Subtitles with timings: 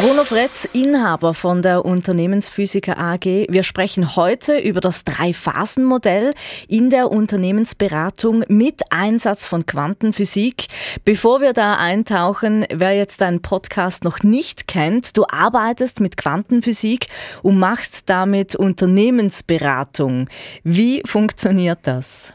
[0.00, 3.26] Bruno Fretz, Inhaber von der Unternehmensphysiker AG.
[3.50, 6.32] Wir sprechen heute über das Drei-Phasen-Modell
[6.68, 10.68] in der Unternehmensberatung mit Einsatz von Quantenphysik.
[11.04, 17.08] Bevor wir da eintauchen, wer jetzt deinen Podcast noch nicht kennt, du arbeitest mit Quantenphysik
[17.42, 20.30] und machst damit Unternehmensberatung.
[20.64, 22.32] Wie funktioniert das?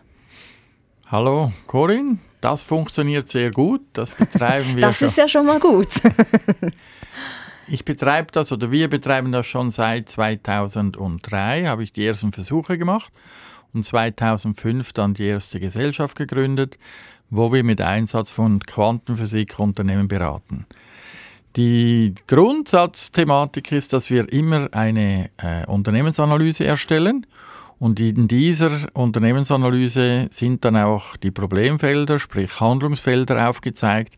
[1.08, 3.82] Hallo Corinne, das funktioniert sehr gut.
[3.94, 4.82] Das betreiben wir.
[4.82, 5.88] das ist ja schon mal gut.
[7.68, 12.78] Ich betreibe das oder wir betreiben das schon seit 2003, habe ich die ersten Versuche
[12.78, 13.12] gemacht
[13.74, 16.78] und 2005 dann die erste Gesellschaft gegründet,
[17.32, 20.68] wo wir mit Einsatz von Quantenphysik Unternehmen beraten.
[21.56, 27.26] Die Grundsatzthematik ist, dass wir immer eine äh, Unternehmensanalyse erstellen
[27.80, 34.18] und in dieser Unternehmensanalyse sind dann auch die Problemfelder, sprich Handlungsfelder aufgezeigt,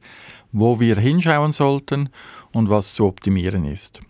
[0.52, 2.10] wo wir hinschauen sollten
[2.54, 4.02] und was zu optimieren ist.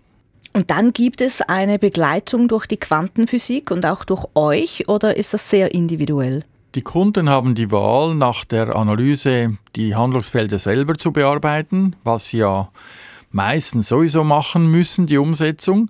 [0.53, 5.33] Und dann gibt es eine Begleitung durch die Quantenphysik und auch durch euch oder ist
[5.33, 6.43] das sehr individuell?
[6.75, 12.39] Die Kunden haben die Wahl, nach der Analyse die Handlungsfelder selber zu bearbeiten, was sie
[12.39, 12.67] ja
[13.31, 15.89] meistens sowieso machen müssen, die Umsetzung.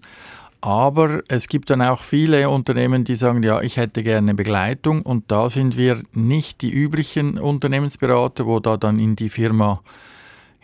[0.61, 5.31] Aber es gibt dann auch viele Unternehmen, die sagen, ja, ich hätte gerne Begleitung und
[5.31, 9.81] da sind wir nicht die üblichen Unternehmensberater, wo da dann in die Firma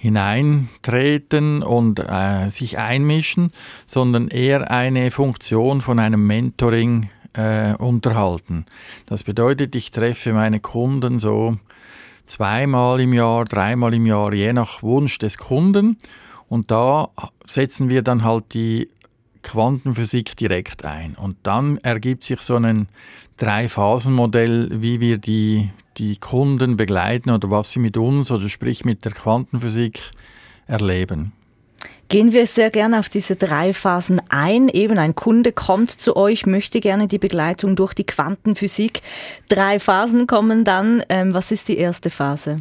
[0.04, 3.54] hineintreten und äh, sich einmischen,
[3.86, 8.66] sondern eher eine Funktion von einem Mentoring äh, unterhalten.
[9.06, 11.56] Das bedeutet, ich treffe meine Kunden so
[12.26, 15.98] zweimal im Jahr, dreimal im Jahr, je nach Wunsch des Kunden.
[16.50, 17.08] Und da
[17.46, 18.90] setzen wir dann halt die
[19.42, 21.16] Quantenphysik direkt ein.
[21.16, 22.90] Und dann ergibt sich so ein
[23.38, 29.06] Drei-Phasen-Modell, wie wir die, die Kunden begleiten oder was sie mit uns oder sprich mit
[29.06, 30.12] der Quantenphysik
[30.68, 31.34] erleben.
[32.10, 34.70] Gehen wir sehr gerne auf diese drei Phasen ein.
[34.70, 39.02] Eben ein Kunde kommt zu euch, möchte gerne die Begleitung durch die Quantenphysik.
[39.50, 41.04] Drei Phasen kommen dann.
[41.10, 42.60] Ähm, was ist die erste Phase?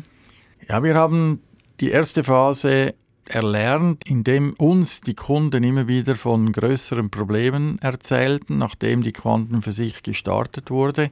[0.68, 1.40] Ja, wir haben
[1.80, 2.94] die erste Phase
[3.26, 10.70] erlernt, indem uns die Kunden immer wieder von größeren Problemen erzählten, nachdem die Quantenphysik gestartet
[10.70, 11.10] wurde.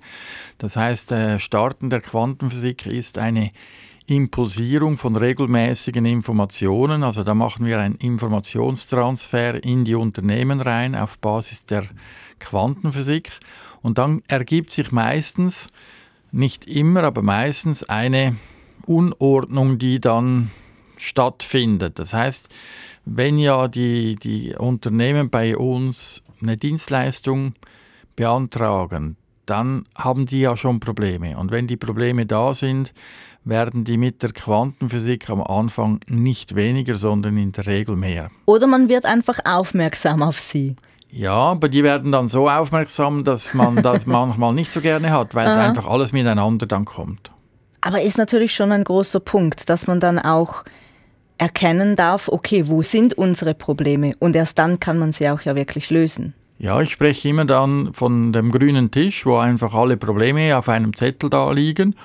[0.59, 3.53] Das heißt, äh, Starten der Quantenphysik ist eine
[4.07, 7.05] Impulsierung von regelmäßigen Informationen.
[7.05, 11.85] Also da machen wir einen Informationstransfer in die Unternehmen rein auf Basis der
[12.41, 13.31] Quantenphysik.
[13.83, 15.69] Und dann ergibt sich meistens,
[16.33, 18.37] nicht immer, aber meistens eine
[18.87, 20.51] Unordnung, die dann
[21.01, 21.99] stattfindet.
[21.99, 22.49] Das heißt,
[23.05, 27.55] wenn ja die, die Unternehmen bei uns eine Dienstleistung
[28.17, 29.17] beantragen,
[29.47, 31.37] dann haben die ja schon Probleme.
[31.37, 32.93] Und wenn die Probleme da sind,
[33.45, 38.31] werden die mit der Quantenphysik am Anfang nicht weniger, sondern in der Regel mehr.
[38.47, 40.77] Oder man wird einfach aufmerksam auf sie.
[41.11, 45.35] Ja, aber die werden dann so aufmerksam, dass man das manchmal nicht so gerne hat,
[45.35, 47.33] weil es einfach alles miteinander dann kommt.
[47.81, 50.65] Aber ist natürlich schon ein großer Punkt, dass man dann auch
[51.41, 54.15] erkennen darf, okay, wo sind unsere Probleme?
[54.19, 56.35] Und erst dann kann man sie auch ja wirklich lösen.
[56.59, 60.95] Ja, ich spreche immer dann von dem grünen Tisch, wo einfach alle Probleme auf einem
[60.95, 61.97] Zettel da liegen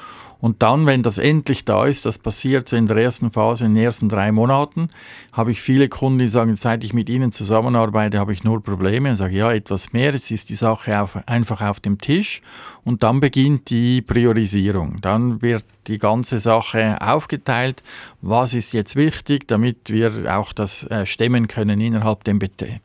[0.45, 3.73] und dann, wenn das endlich da ist, das passiert so in der ersten Phase, in
[3.73, 4.89] den ersten drei Monaten,
[5.33, 9.09] habe ich viele Kunden, die sagen, seit ich mit ihnen zusammenarbeite, habe ich nur Probleme.
[9.09, 12.43] Und sage, ja, etwas mehr, jetzt ist die Sache auf, einfach auf dem Tisch.
[12.83, 15.01] Und dann beginnt die Priorisierung.
[15.01, 17.81] Dann wird die ganze Sache aufgeteilt.
[18.21, 22.39] Was ist jetzt wichtig, damit wir auch das äh, stemmen können innerhalb dem,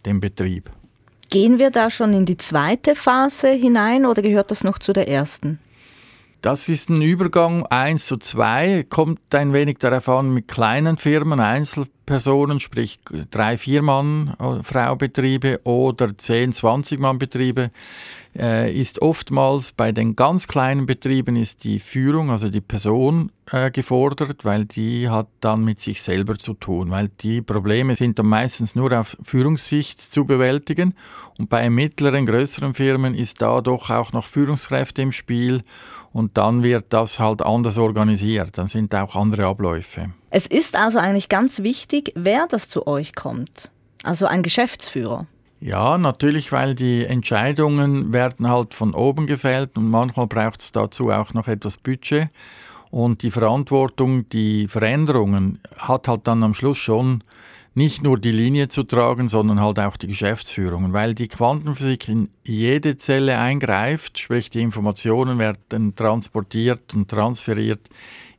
[0.06, 0.70] dem Betrieb.
[1.28, 5.08] Gehen wir da schon in die zweite Phase hinein oder gehört das noch zu der
[5.08, 5.58] ersten?
[6.42, 11.38] Das ist ein Übergang 1 zu 2, kommt ein wenig darauf an mit kleinen Firmen,
[11.38, 12.98] Einzelpersonen, sprich
[13.30, 17.70] 3, 4 Mann äh, Frau Betriebe oder 10, 20 Mann Betriebe
[18.34, 23.70] äh, ist oftmals bei den ganz kleinen Betrieben ist die Führung, also die Person äh,
[23.70, 28.26] gefordert, weil die hat dann mit sich selber zu tun, weil die Probleme sind dann
[28.26, 30.94] meistens nur auf Führungssicht zu bewältigen.
[31.38, 35.62] Und bei mittleren, größeren Firmen ist da doch auch noch Führungskräfte im Spiel
[36.12, 40.10] und dann wird das halt anders organisiert, dann sind auch andere Abläufe.
[40.30, 43.70] Es ist also eigentlich ganz wichtig, wer das zu euch kommt.
[44.02, 45.26] Also ein Geschäftsführer.
[45.60, 51.10] Ja, natürlich, weil die Entscheidungen werden halt von oben gefällt und manchmal braucht es dazu
[51.10, 52.28] auch noch etwas Budget.
[52.90, 57.22] Und die Verantwortung, die Veränderungen hat halt dann am Schluss schon
[57.74, 60.92] nicht nur die Linie zu tragen, sondern halt auch die Geschäftsführung.
[60.92, 67.80] Weil die Quantenphysik in jede Zelle eingreift, sprich die Informationen werden transportiert und transferiert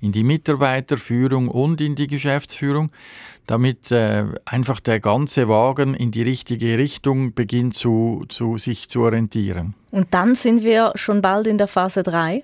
[0.01, 2.91] in die Mitarbeiterführung und in die Geschäftsführung,
[3.47, 9.01] damit äh, einfach der ganze Wagen in die richtige Richtung beginnt zu, zu sich zu
[9.01, 9.75] orientieren.
[9.91, 12.43] Und dann sind wir schon bald in der Phase 3?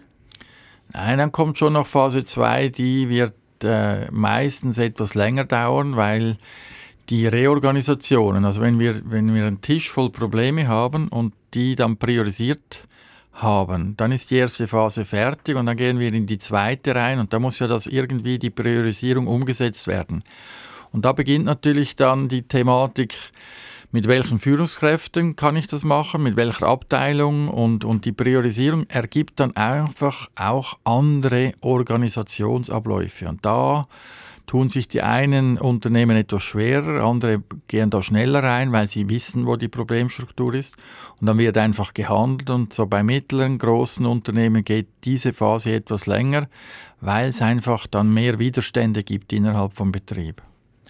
[0.93, 6.37] Nein, dann kommt schon noch Phase 2, die wird äh, meistens etwas länger dauern, weil
[7.09, 11.97] die Reorganisationen, also wenn wir, wenn wir einen Tisch voll Probleme haben und die dann
[11.97, 12.83] priorisiert
[13.33, 17.19] haben, dann ist die erste Phase fertig und dann gehen wir in die zweite rein
[17.19, 20.23] und da muss ja das irgendwie die Priorisierung umgesetzt werden.
[20.91, 23.15] Und da beginnt natürlich dann die Thematik,
[23.91, 29.39] mit welchen Führungskräften kann ich das machen, mit welcher Abteilung und, und die Priorisierung ergibt
[29.39, 33.29] dann einfach auch andere Organisationsabläufe.
[33.29, 33.87] Und da
[34.47, 39.45] tun sich die einen Unternehmen etwas schwerer, andere gehen da schneller rein, weil sie wissen,
[39.45, 40.75] wo die Problemstruktur ist.
[41.19, 46.07] Und dann wird einfach gehandelt und so bei mittleren, großen Unternehmen geht diese Phase etwas
[46.07, 46.47] länger,
[47.01, 50.41] weil es einfach dann mehr Widerstände gibt innerhalb vom Betrieb.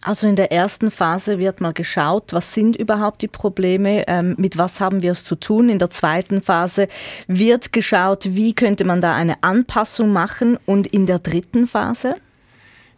[0.04, 4.58] Also in der ersten Phase wird mal geschaut, was sind überhaupt die Probleme, ähm, mit
[4.58, 5.70] was haben wir es zu tun.
[5.70, 6.88] In der zweiten Phase
[7.28, 10.60] wird geschaut, wie könnte man da eine Anpassung machen.
[10.68, 12.16] Und in der dritten Phase?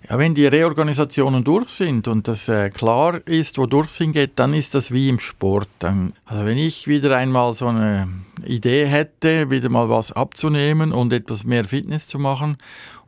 [0.09, 4.55] Ja, wenn die Reorganisationen durch sind und das äh, klar ist, wodurch es hingeht, dann
[4.55, 5.67] ist das wie im Sport.
[5.77, 8.07] Dann, also wenn ich wieder einmal so eine
[8.45, 12.57] Idee hätte, wieder mal was abzunehmen und etwas mehr Fitness zu machen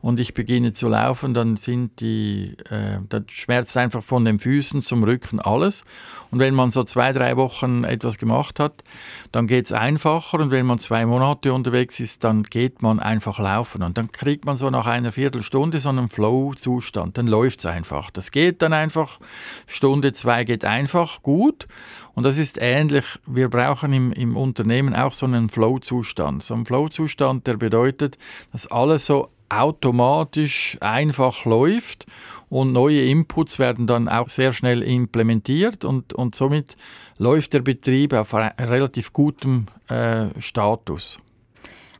[0.02, 4.82] und ich beginne zu laufen, dann sind die, äh, dann schmerzt einfach von den Füßen
[4.82, 5.84] zum Rücken alles.
[6.32, 8.82] Und wenn man so zwei, drei Wochen etwas gemacht hat,
[9.30, 10.40] dann geht es einfacher.
[10.40, 13.84] Und wenn man zwei Monate unterwegs ist, dann geht man einfach laufen.
[13.84, 17.16] Und dann kriegt man so nach einer Viertelstunde so einen Flow-Zustand.
[17.16, 18.10] Dann läuft es einfach.
[18.10, 19.20] Das geht dann einfach.
[19.68, 21.68] Stunde zwei geht einfach gut.
[22.14, 26.42] Und das ist ähnlich, wir brauchen im, im Unternehmen auch so einen Flow-Zustand.
[26.42, 28.18] So einen Flow-Zustand, der bedeutet,
[28.52, 32.06] dass alles so automatisch einfach läuft
[32.48, 36.76] und neue Inputs werden dann auch sehr schnell implementiert und, und somit
[37.18, 41.18] läuft der Betrieb auf relativ gutem äh, Status.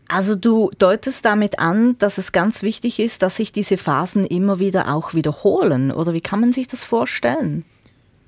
[0.08, 4.58] Also du deutest damit an, dass es ganz wichtig ist, dass sich diese Phasen immer
[4.58, 5.90] wieder auch wiederholen.
[5.90, 7.64] Oder wie kann man sich das vorstellen?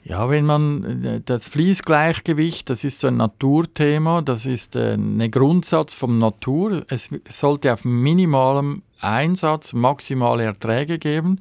[0.07, 5.31] Ja, wenn man äh, das Fließgleichgewicht, das ist so ein Naturthema, das ist äh, ein
[5.31, 6.85] Grundsatz vom Natur.
[6.89, 11.41] Es sollte auf minimalem Einsatz maximale Erträge geben,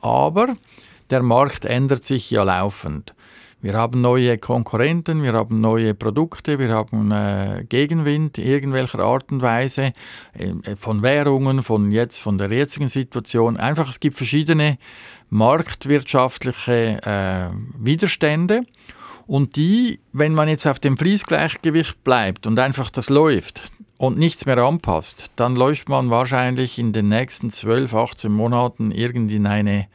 [0.00, 0.56] aber
[1.10, 3.14] der Markt ändert sich ja laufend.
[3.60, 9.42] Wir haben neue Konkurrenten, wir haben neue Produkte, wir haben äh, Gegenwind irgendwelcher Art und
[9.42, 9.92] Weise
[10.32, 13.56] äh, von Währungen, von jetzt von der jetzigen Situation.
[13.56, 14.78] Einfach es gibt verschiedene
[15.30, 18.62] marktwirtschaftliche äh, Widerstände
[19.26, 23.62] und die, wenn man jetzt auf dem Fließgleichgewicht bleibt und einfach das läuft,
[23.98, 29.36] und nichts mehr anpasst, dann läuft man wahrscheinlich in den nächsten 12, 18 Monaten irgendwie
[29.36, 29.88] in eine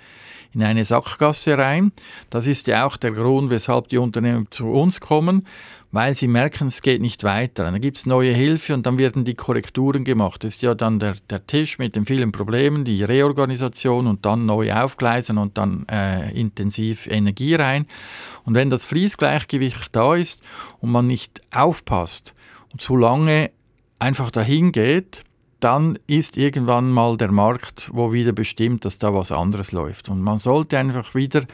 [0.54, 1.92] in eine Sackgasse rein.
[2.30, 5.48] Das ist ja auch der Grund, weshalb die Unternehmen zu uns kommen,
[5.92, 7.64] weil sie merken, es geht nicht weiter.
[7.64, 10.44] Dann gibt es neue Hilfe und dann werden die Korrekturen gemacht.
[10.44, 14.46] Das ist ja dann der, der Tisch mit den vielen Problemen, die Reorganisation und dann
[14.46, 17.86] neu aufgleisen und dann äh, intensiv Energie rein.
[18.44, 20.44] Und wenn das Fließgleichgewicht da ist
[20.80, 22.34] und man nicht aufpasst
[22.72, 23.52] und zu lange
[24.00, 25.24] einfach dahin geht,
[25.64, 30.10] dann ist irgendwann mal der Markt, wo wieder bestimmt, dass da was anderes läuft.
[30.10, 31.46] Und man sollte einfach wieder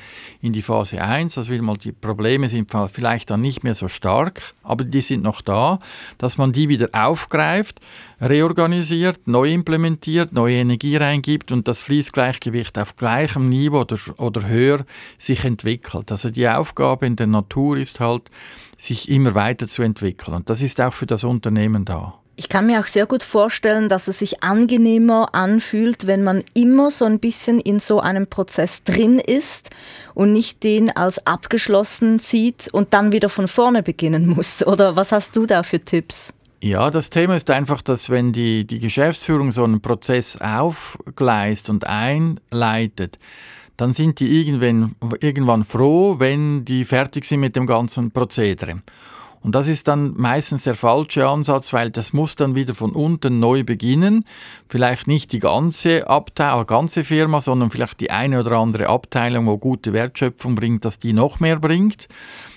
[0.42, 4.54] in die Phase 1, also mal die Probleme sind vielleicht dann nicht mehr so stark,
[4.63, 5.80] aber die sind noch da,
[6.18, 7.80] dass man die wieder aufgreift,
[8.20, 14.86] reorganisiert, neu implementiert, neue Energie reingibt und das Fließgleichgewicht auf gleichem Niveau oder, oder höher
[15.18, 16.12] sich entwickelt.
[16.12, 18.24] Also die Aufgabe in der Natur ist halt,
[18.80, 20.38] sich immer weiterzuentwickeln.
[20.38, 22.19] Und das ist auch für das Unternehmen da.
[22.39, 26.89] Ich kann mir auch sehr gut vorstellen, dass es sich angenehmer anfühlt, wenn man immer
[26.89, 29.72] so ein bisschen in so einem Prozess drin ist
[30.13, 34.63] und nicht den als abgeschlossen sieht und dann wieder von vorne beginnen muss.
[34.65, 36.34] Oder was hast du da für Tipps?
[36.62, 41.88] Ja, das Thema ist einfach, dass wenn die, die Geschäftsführung so einen Prozess aufgleist und
[41.88, 43.19] einleitet,
[43.75, 48.81] dann sind die irgendwann, irgendwann froh, wenn die fertig sind mit dem ganzen Prozedere.
[49.41, 53.39] Und das ist dann meistens der falsche Ansatz, weil das muss dann wieder von unten
[53.39, 54.25] neu beginnen.
[54.67, 59.58] Vielleicht nicht die ganze Abteilung, ganze Firma, sondern vielleicht die eine oder andere Abteilung, wo
[59.58, 62.10] gute Wertschöpfung bringt, dass die noch mehr bringt.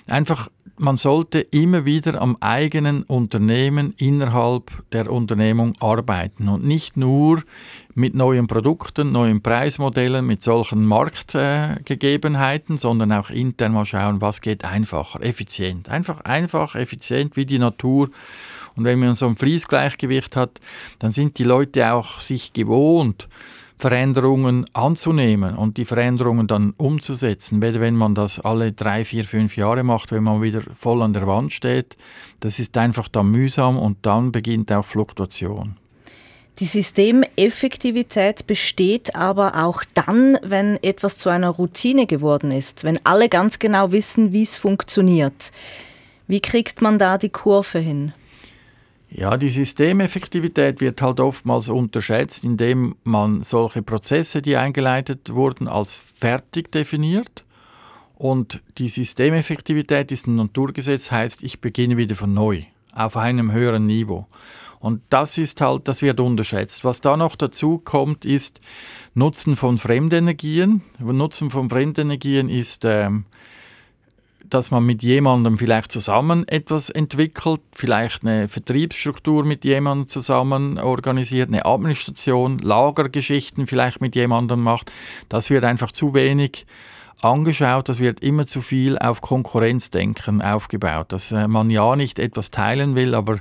[0.07, 7.43] Einfach man sollte immer wieder am eigenen Unternehmen innerhalb der Unternehmung arbeiten und nicht nur
[7.93, 14.41] mit neuen Produkten, neuen Preismodellen, mit solchen Marktgegebenheiten, äh, sondern auch intern mal schauen, was
[14.41, 15.89] geht einfacher, effizient.
[15.89, 18.09] Einfach einfach, effizient wie die Natur.
[18.75, 20.59] Und wenn man so ein Fließgleichgewicht hat,
[20.97, 23.29] dann sind die Leute auch sich gewohnt,
[23.77, 27.61] Veränderungen anzunehmen und die Veränderungen dann umzusetzen.
[27.61, 31.27] Wenn man das alle drei, vier, fünf Jahre macht, wenn man wieder voll an der
[31.27, 31.97] Wand steht,
[32.39, 35.77] das ist einfach dann mühsam und dann beginnt auch Fluktuation.
[36.59, 43.27] Die Systemeffektivität besteht aber auch dann, wenn etwas zu einer Routine geworden ist, wenn alle
[43.27, 45.51] ganz genau wissen, wie es funktioniert.
[46.27, 48.13] Wie kriegt man da die Kurve hin?
[49.15, 55.93] Ja, die Systemeffektivität wird halt oftmals unterschätzt, indem man solche Prozesse, die eingeleitet wurden, als
[55.93, 57.43] fertig definiert.
[58.15, 63.85] Und die Systemeffektivität ist ein Naturgesetz, heißt, ich beginne wieder von neu, auf einem höheren
[63.85, 64.25] Niveau.
[64.79, 66.83] Und das ist halt, das wird unterschätzt.
[66.83, 68.61] Was da noch dazu kommt, ist
[69.13, 70.81] Nutzen von Fremdenergien.
[70.99, 73.25] Nutzen von Fremdenergien ist ähm,
[74.53, 81.49] dass man mit jemandem vielleicht zusammen etwas entwickelt, vielleicht eine Vertriebsstruktur mit jemandem zusammen organisiert,
[81.49, 84.91] eine Administration, Lagergeschichten vielleicht mit jemandem macht.
[85.27, 86.67] Das wird einfach zu wenig
[87.21, 92.51] angeschaut, das wird immer zu viel auf Konkurrenzdenken aufgebaut, dass äh, man ja nicht etwas
[92.51, 93.39] teilen will, aber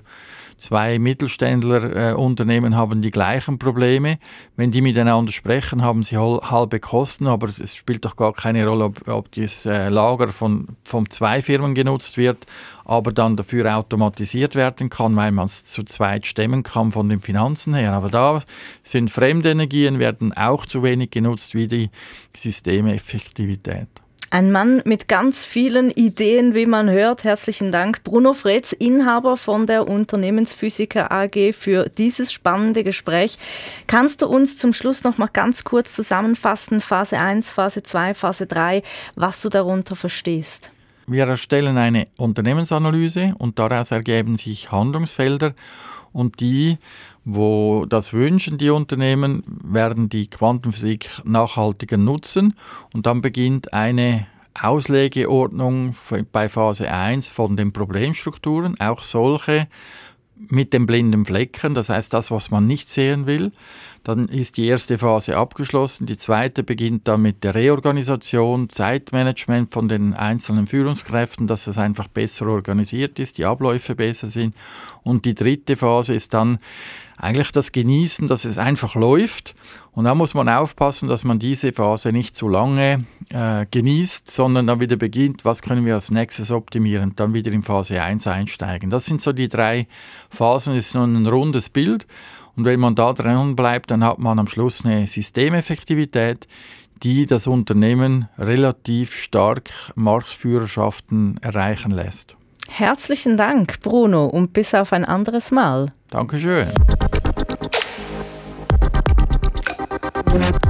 [0.56, 4.18] zwei Mittelständlerunternehmen äh, haben die gleichen Probleme.
[4.56, 8.85] Wenn die miteinander sprechen, haben sie halbe Kosten, aber es spielt doch gar keine Rolle,
[8.85, 12.47] ob, ob das äh, Lager von, von zwei Firmen genutzt wird,
[12.85, 17.21] aber dann dafür automatisiert werden kann, weil man es zu zweit stemmen kann von den
[17.21, 17.92] Finanzen her.
[17.92, 18.42] Aber da
[18.82, 21.90] sind Fremdenergien, werden auch zu wenig genutzt wie die
[22.37, 24.01] Systemeffektivität.
[24.33, 27.23] Ein Mann mit ganz vielen Ideen, wie man hört.
[27.23, 33.39] Herzlichen Dank, Bruno Fretz, Inhaber von der Unternehmensphysiker AG, für dieses spannende Gespräch.
[33.89, 38.47] Kannst du uns zum Schluss noch mal ganz kurz zusammenfassen, Phase 1, Phase 2, Phase
[38.47, 38.83] 3,
[39.17, 40.71] was du darunter verstehst?
[41.07, 45.53] Wir erstellen eine Unternehmensanalyse und daraus ergeben sich Handlungsfelder
[46.15, 46.79] und die,
[47.25, 52.55] wo das wünschen, die Unternehmen, werden die Quantenphysik nachhaltiger nutzen
[52.93, 54.26] und dann beginnt eine
[54.61, 55.95] Auslegeordnung
[56.31, 59.69] bei Phase 1 von den Problemstrukturen, auch solche
[60.49, 63.52] mit dem blinden Flecken, das heißt das, was man nicht sehen will.
[64.02, 66.07] Dann ist die erste Phase abgeschlossen.
[66.07, 72.09] Die zweite beginnt dann mit der Reorganisation, Zeitmanagement von den einzelnen Führungskräften, dass es einfach
[72.09, 74.57] besser organisiert ist, die Abläufe besser sind.
[75.05, 76.59] Und die dritte Phase ist dann
[77.23, 79.55] eigentlich das Genießen, dass es einfach läuft.
[79.93, 84.67] Und da muss man aufpassen, dass man diese Phase nicht zu lange äh, genießt, sondern
[84.67, 88.91] dann wieder beginnt, was können wir als nächstes optimieren, dann wieder in Phase 1 einsteigen.
[88.91, 89.87] Das sind so die drei
[90.31, 92.07] Phasen, das ist so ein rundes Bild.
[92.57, 96.49] Und wenn man da dran bleibt, dann hat man am Schluss eine Systemeffektivität,
[97.05, 102.37] die das Unternehmen relativ stark Marktführerschaften erreichen lässt.
[102.69, 105.93] Herzlichen Dank, Bruno, und bis auf ein anderes Mal.
[106.11, 106.69] Dankeschön.
[110.33, 110.62] Thank you.